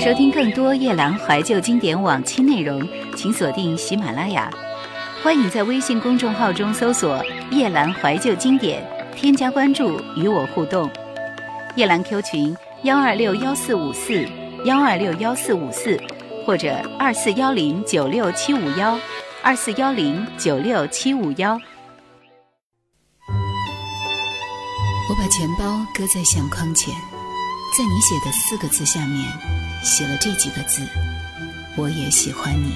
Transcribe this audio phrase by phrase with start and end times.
[0.00, 4.48] 收听更多夜兰怀旧经典往期内容，请锁定喜马拉雅。
[5.24, 7.20] 欢迎在微信公众号中搜索
[7.50, 8.80] “夜兰怀旧经典”，
[9.16, 10.88] 添加关注与我互动。
[11.74, 14.24] 夜兰 Q 群：幺二六幺四五四
[14.64, 16.00] 幺二六幺四五四，
[16.46, 18.96] 或者二四幺零九六七五幺
[19.42, 21.54] 二四幺零九六七五幺。
[25.10, 26.94] 我把钱包搁在相框前，
[27.76, 30.82] 在你写的四个字下面写了这几个字：
[31.76, 32.72] 我也喜欢你。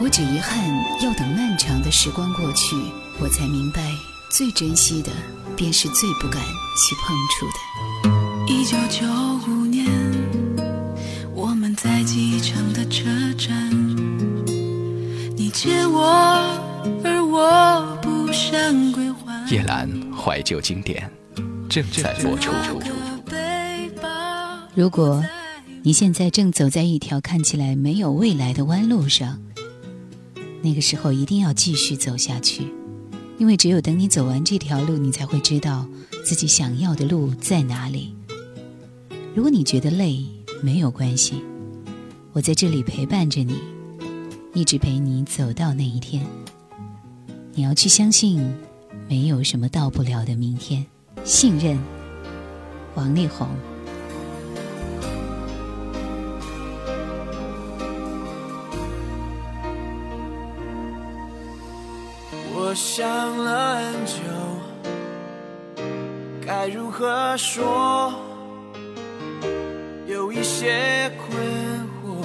[0.00, 0.58] 我只遗憾
[1.02, 2.74] 要等漫长的时光过去，
[3.18, 3.82] 我才明白，
[4.30, 5.10] 最珍惜的
[5.54, 7.58] 便是最不敢去碰触的。
[8.46, 9.06] 一九九
[9.46, 9.86] 五年，
[11.34, 13.04] 我们在机场的车
[13.38, 13.70] 站，
[15.36, 16.02] 你借我，
[17.04, 19.46] 而我不想归还。
[19.50, 21.10] 叶兰怀旧经典
[21.68, 22.50] 正在播出。
[24.74, 25.22] 如果
[25.82, 29.40] 你现在正走在一条看起来没有未来的弯路上，
[30.60, 32.64] 那个时候一定要继续走下去，
[33.38, 35.88] 因为只有等你走完这条路，你才会知道
[36.22, 38.14] 自己想要的路在哪里。
[39.34, 40.22] 如果你觉得累，
[40.62, 41.42] 没有关系，
[42.34, 43.54] 我在这里陪伴着你，
[44.52, 46.26] 一直陪你走到那一天。
[47.54, 48.38] 你要去相信，
[49.08, 50.84] 没有什么到不了的明天。
[51.24, 51.78] 信任，
[52.94, 53.48] 王力宏。
[62.70, 63.04] 我想
[63.36, 64.14] 了很久，
[66.46, 68.14] 该如何说？
[70.06, 71.36] 有一些困
[71.98, 72.24] 惑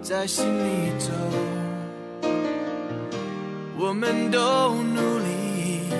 [0.00, 1.10] 在心里走。
[3.76, 5.90] 我们都努力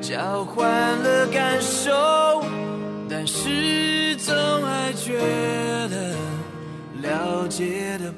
[0.00, 0.66] 交换
[1.02, 1.92] 了感受，
[3.10, 5.18] 但是总还觉
[5.90, 6.16] 得
[7.02, 8.10] 了解的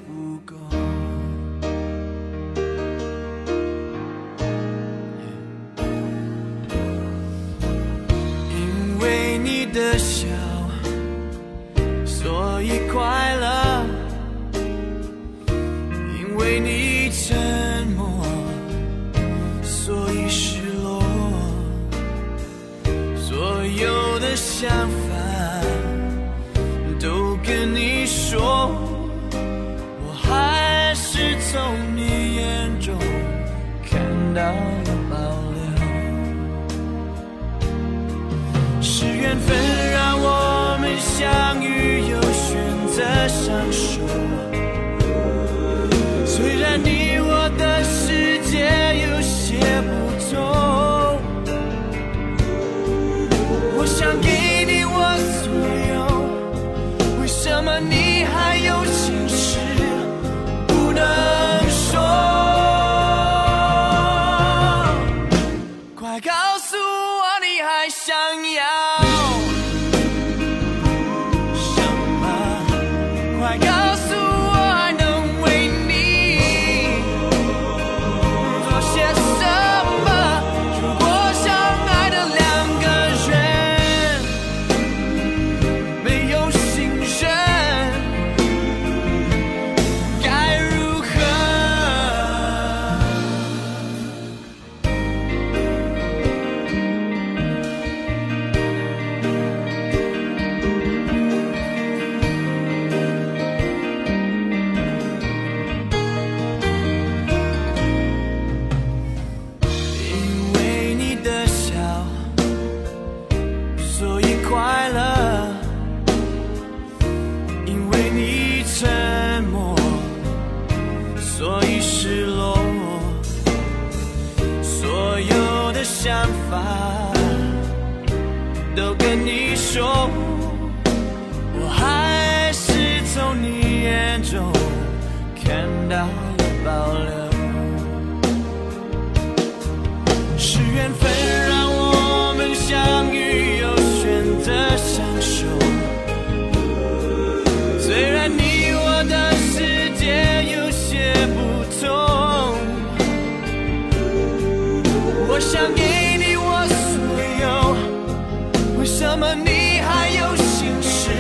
[159.35, 161.11] 你还有心事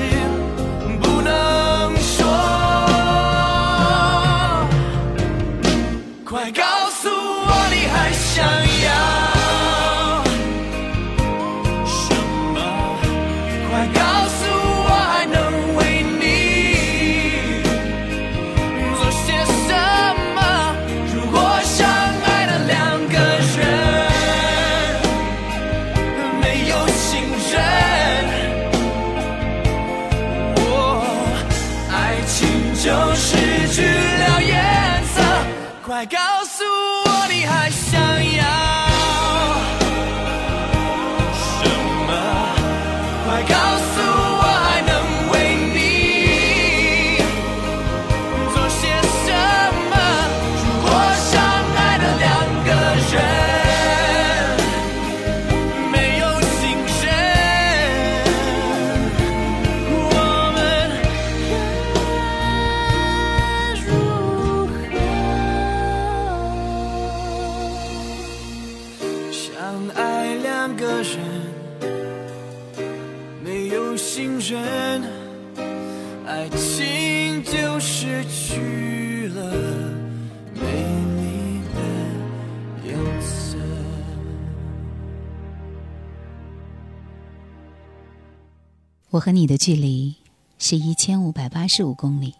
[89.26, 90.14] 和你的距离
[90.56, 92.36] 是一千五百八十五公里，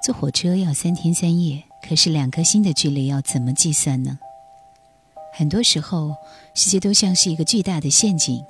[0.00, 4.20] 坐火车要三天三夜，可是两颗心的距离要怎么计算呢？
[5.34, 6.14] 很多时候，
[6.54, 8.40] 世界都像是一个巨大的陷阱，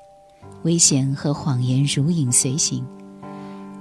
[0.65, 2.87] 危险和谎言如影随形。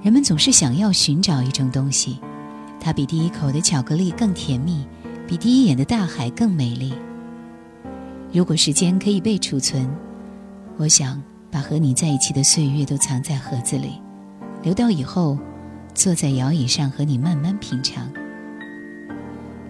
[0.02, 2.22] 人们总是想要寻找一种东西，
[2.80, 4.88] 它比第一口的巧克力更甜蜜，
[5.28, 6.94] 比第一眼的大海更美丽。
[8.32, 9.94] 如果时间可以被储存，
[10.78, 11.22] 我想
[11.52, 14.02] 把和你在一起的岁月都藏在盒子里，
[14.64, 15.38] 留到以后，
[15.94, 18.12] 坐在摇椅上和你慢慢品尝。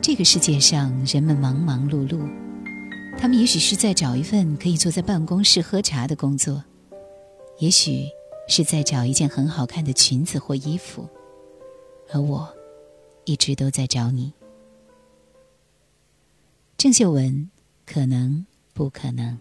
[0.01, 2.19] 这个世界上，人们忙忙碌碌，
[3.17, 6.63] 他们也许是在找一份可以坐在办公室喝茶的工作，
[7.59, 8.05] 也许
[8.47, 11.07] 是在找一件很好看的裙子或衣服，
[12.11, 12.47] 而我，
[13.25, 14.33] 一直都在找你。
[16.77, 17.49] 郑秀文，
[17.85, 19.37] 可能不可能？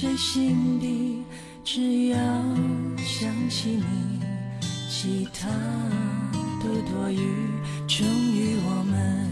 [0.00, 1.24] 谁心底。
[1.64, 2.18] 只要
[2.98, 4.20] 想起你，
[4.88, 5.48] 其他
[6.62, 7.18] 都多余。
[7.88, 9.28] 终于，我们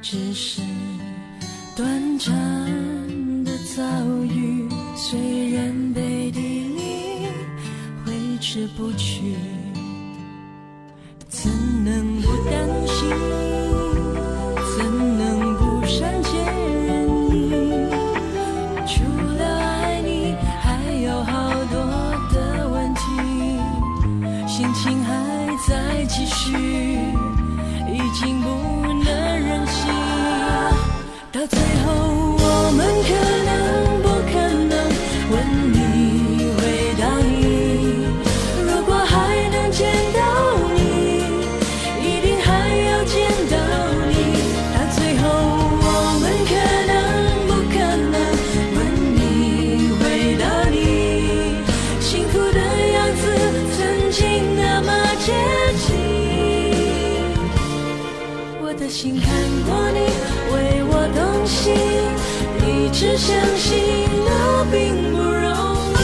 [0.00, 0.62] 只是
[1.74, 2.32] 短暂
[3.42, 3.82] 的遭
[4.24, 7.26] 遇，虽然背地里
[8.06, 9.34] 挥之不去。
[59.48, 59.98] 心看过你，
[60.52, 61.72] 为我动心，
[62.66, 63.66] 一直相信
[64.26, 64.30] 那
[64.70, 64.76] 并
[65.10, 65.48] 不容
[65.94, 65.98] 易。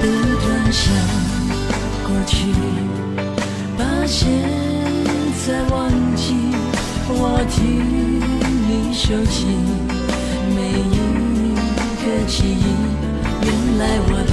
[0.00, 0.04] 不
[0.40, 0.82] 断想
[2.04, 2.36] 过去，
[3.76, 4.24] 把现
[5.46, 5.76] 在忘
[6.16, 6.24] 记。
[7.08, 9.46] 我替你收集
[13.88, 14.25] 原来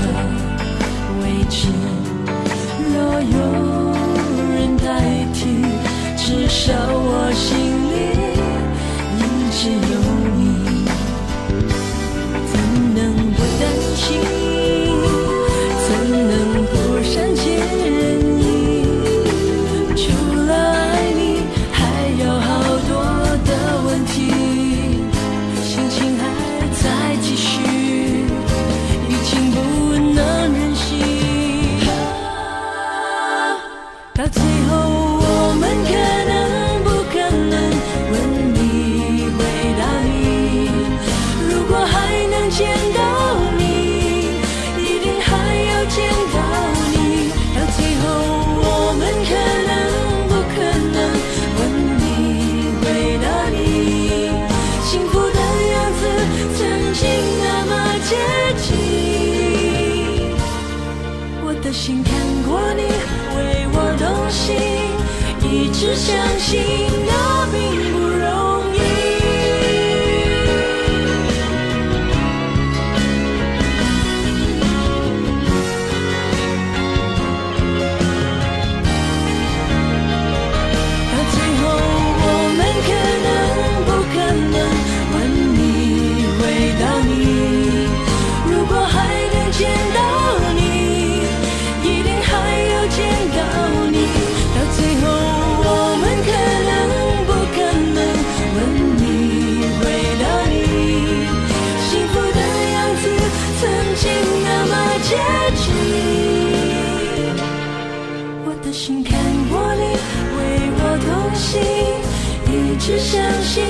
[112.85, 113.63] 是相信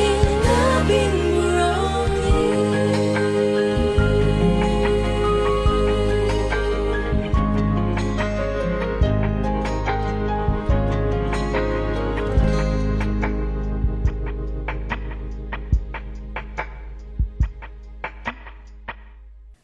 [0.44, 1.62] 那并不容
[2.18, 2.34] 易。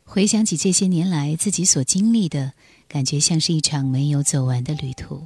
[0.05, 2.53] 回想起这些年来自己所经历的，
[2.87, 5.25] 感觉像是一场没有走完的旅途。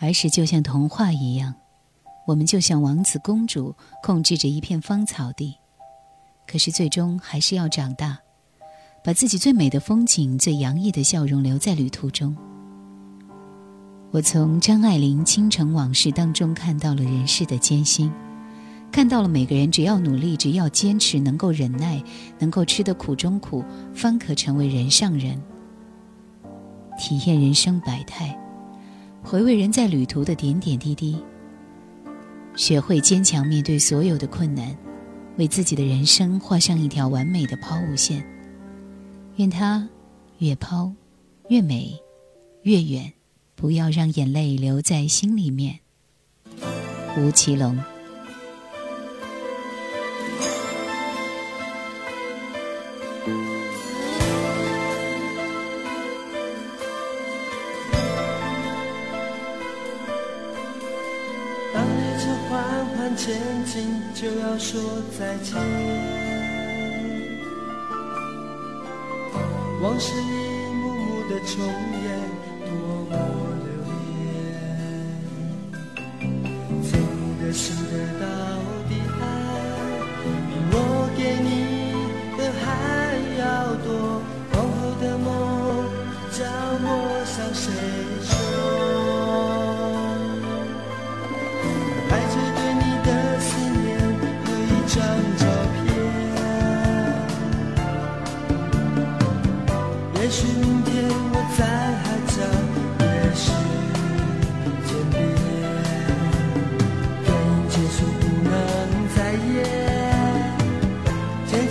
[0.00, 1.54] 儿时就像童话一样，
[2.26, 5.54] 我们就像王子公主，控制着一片芳草地。
[6.46, 8.18] 可是最终还是要长大，
[9.04, 12.36] 把自己最美的风景、最洋溢的笑容留在旅途中。
[14.10, 18.12] 我从张爱玲《倾城往事》当中看到了人世的艰辛。
[18.92, 22.02] 看到了每个人，只要努力，只要坚持，能够忍耐，
[22.38, 25.38] 能够吃得苦中苦，方可成为人上人。
[26.96, 28.38] 体验人生百态，
[29.22, 31.20] 回味人在旅途的点点滴滴，
[32.56, 34.76] 学会坚强面对所有的困难，
[35.36, 38.26] 为自己的人生画上一条完美的抛物线。
[39.36, 39.86] 愿它
[40.38, 40.90] 越抛
[41.48, 41.94] 越美，
[42.62, 43.12] 越远，
[43.54, 45.80] 不要让眼泪留在心里面。
[47.18, 47.78] 吴奇隆。
[63.26, 64.80] 前进，就要说
[65.18, 65.52] 再见。
[69.82, 71.58] 往事一幕幕的重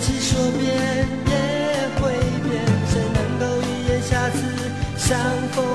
[0.06, 0.62] 即说变
[1.26, 1.32] 也
[2.00, 2.12] 会
[2.44, 4.38] 变，谁能够预言下次
[4.96, 5.18] 相
[5.50, 5.65] 逢？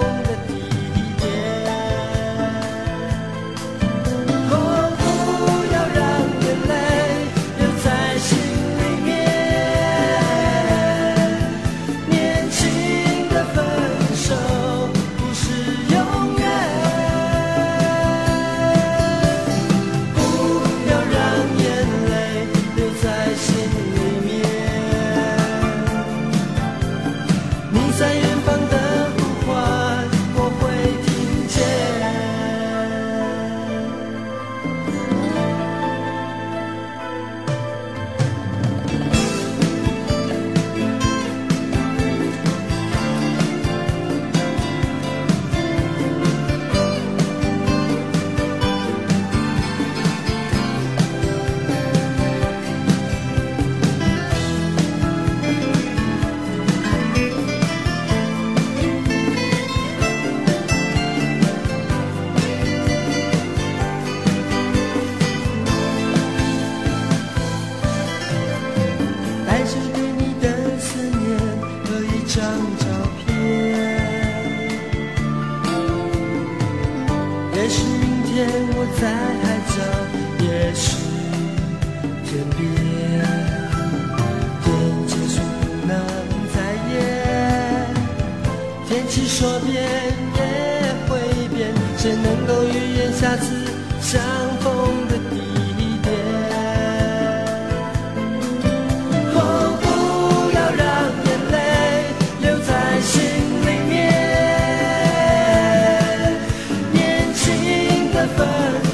[108.27, 108.47] 分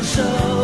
[0.04, 0.57] 手。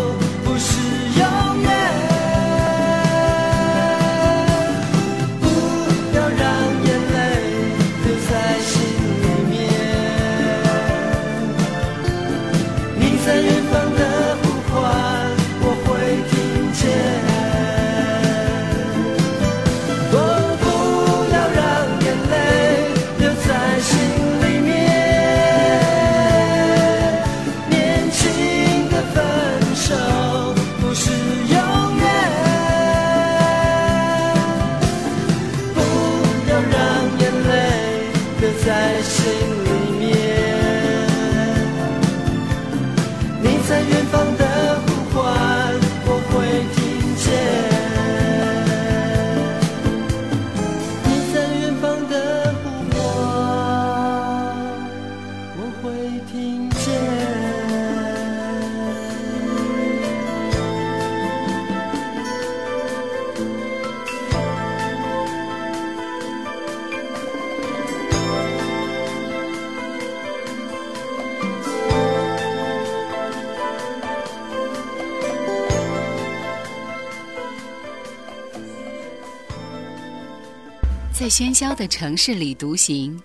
[81.32, 83.20] 喧嚣的城市里独行，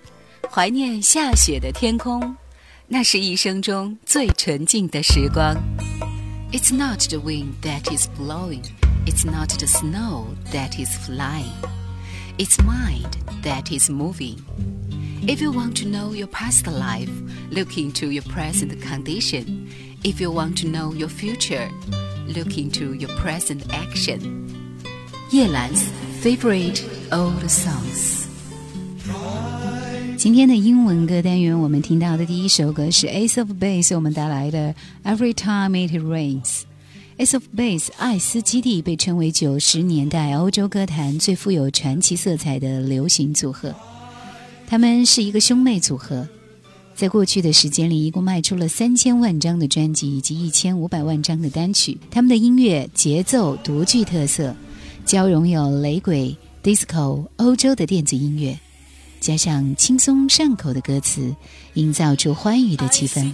[0.50, 2.36] 怀念下雪的天空，
[2.88, 5.56] 那是一生中最纯净的时光。
[6.52, 8.62] It's not the wind that is blowing,
[9.06, 11.50] it's not the snow that is flying,
[12.36, 13.10] it's mind
[13.42, 14.38] that is moving.
[15.26, 17.10] If you want to know your past life,
[17.50, 19.68] look into your present condition.
[20.02, 21.70] If you want to know your future,
[22.28, 24.20] look into your present action.
[25.30, 25.70] 叶兰
[26.22, 28.25] favorite old songs。
[30.17, 36.61] 今天的英文歌单元，我们听到的第一首歌是 Ace of Base 我们带来的 Every Time It Rains。
[37.17, 43.73] Ace of Base 艾斯基地被称为九十年代欧洲歌坛最富有传奇色彩的流行组合。
[44.67, 46.27] 他们是一个兄妹组合，
[46.95, 51.97] 在过去的时间里，一共卖出了三千万张的专辑以及一千五百万张的单曲。
[52.11, 54.55] 他们的音乐节奏独具特色，
[55.05, 58.59] 交融有雷鬼、disco、欧洲的电子音乐，
[59.19, 61.35] 加上轻松上口的歌词，
[61.73, 63.33] 营造出欢愉的气氛。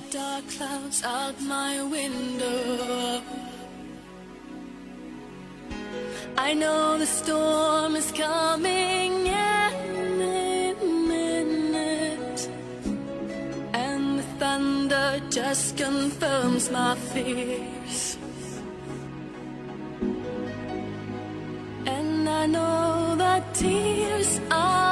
[6.37, 9.15] I know the storm is coming.
[13.73, 18.17] and thunder just confirms my fears.
[21.85, 22.74] And I know
[23.35, 24.84] that tears are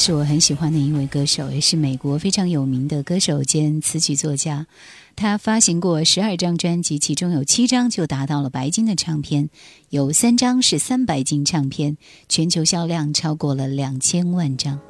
[0.00, 4.66] 是我很喜欢的一位歌手，也是美国非常有名的歌手兼词曲作家。
[5.14, 9.50] 他发行过十二张专辑，其中有七张就达到了白金的唱片，
[9.90, 11.98] 有三张是三百金唱片，
[12.30, 14.80] 全球销量超过了两千万张。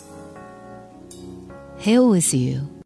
[1.82, 2.79] Here with you。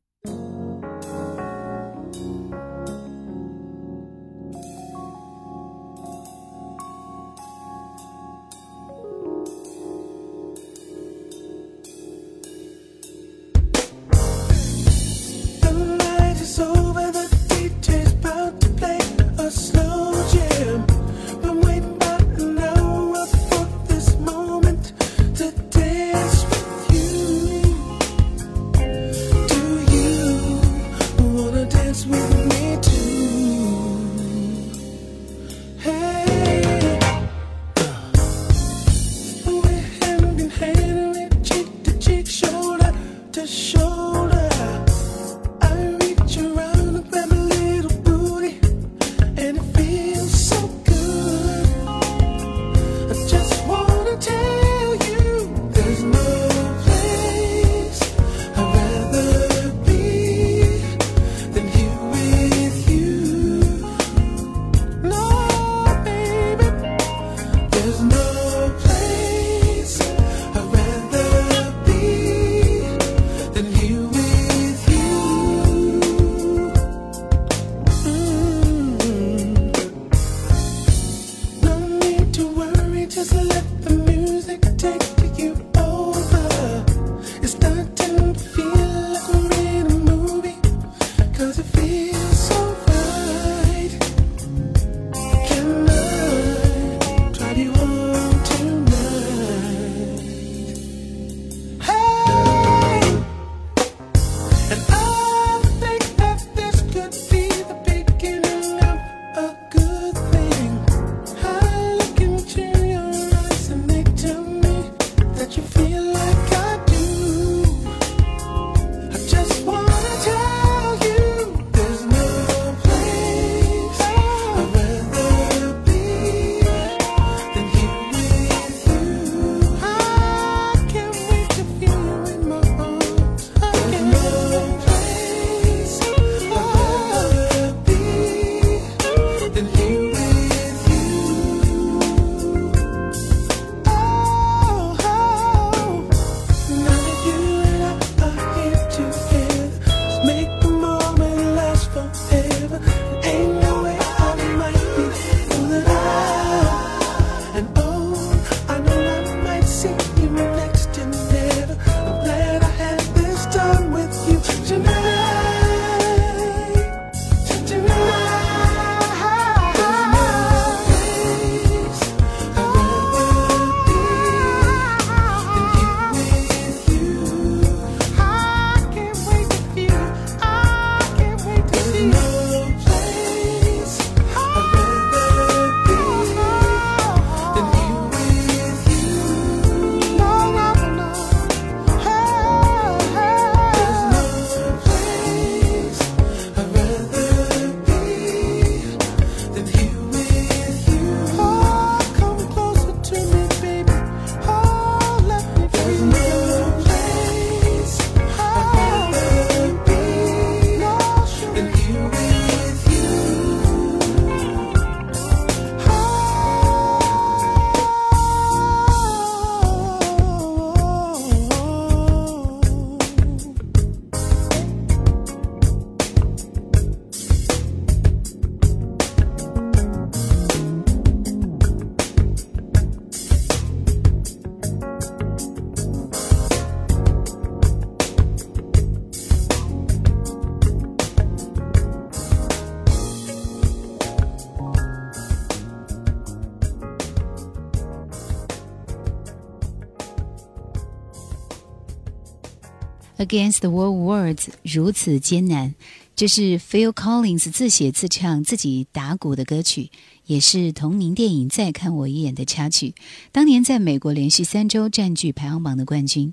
[253.35, 255.75] Against the World Words 如此艰难，
[256.15, 259.91] 这是 Phil Collins 自写自唱、自己打鼓的歌曲，
[260.27, 262.95] 也是同名电影《再看我一眼》的插曲。
[263.33, 266.33] 当年在美国连续三周占据排行榜的冠军。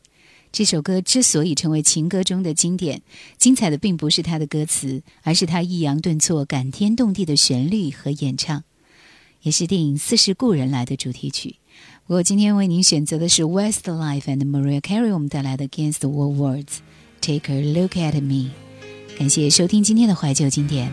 [0.51, 3.01] 这首歌之所以成为情歌中的经典，
[3.39, 8.63] 精彩的并不是它的歌词，而是它抑扬顿挫、感天动地的旋律和演唱，
[9.41, 11.55] 也是电影《似是故人来》的主题曲。
[12.05, 16.77] 不过今天为您选择的是 Westlife and Maria Carey 我们带来的 Against the World Words。
[17.20, 18.50] Take a look at me。
[19.18, 20.92] 感谢收听今天的怀旧经典，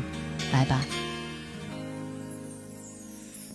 [0.52, 0.80] 拜拜。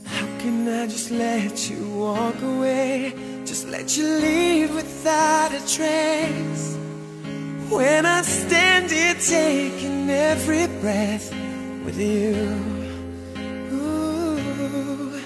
[0.05, 3.13] How can I just let you walk away?
[3.45, 6.77] Just let you leave without a trace.
[7.71, 11.33] When I stand here taking every breath
[11.85, 12.35] with you.
[13.73, 15.19] Ooh,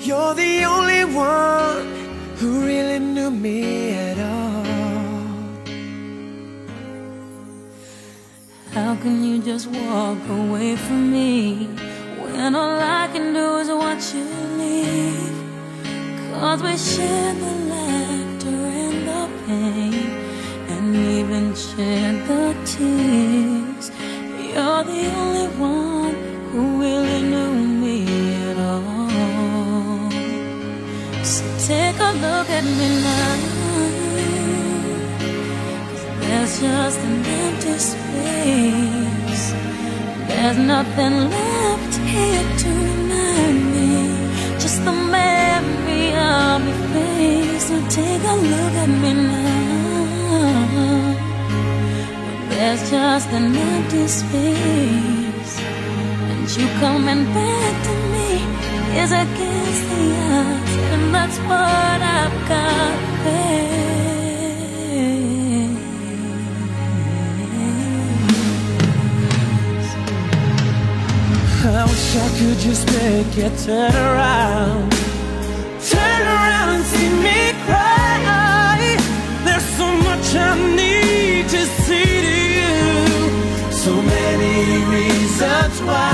[0.00, 1.86] you're the only one
[2.38, 4.67] who really knew me at all.
[8.73, 11.65] How can you just walk away from me
[12.21, 14.25] when all I can do is watch you
[14.59, 15.37] leave?
[16.33, 20.09] Cause we shared the laughter and the pain,
[20.69, 23.91] and even shared the tears.
[24.53, 26.08] You're the only one
[37.79, 39.45] space.
[40.27, 43.91] There's nothing left here to remind me.
[44.59, 47.63] Just the memory of your face.
[47.67, 49.69] So take a look at me now.
[52.49, 55.53] There's just an empty space.
[56.29, 58.29] And you coming back to me
[59.01, 60.03] is against the
[60.37, 60.73] odds.
[60.93, 63.98] And that's what I've got to
[72.09, 74.91] wish I could just make it turn around.
[75.89, 78.97] Turn around and see me cry.
[79.45, 83.71] There's so much I need to see to you.
[83.71, 86.08] So many reasons why.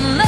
[0.00, 0.27] and love.